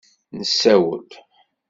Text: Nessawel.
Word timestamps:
Nessawel. 0.39 1.09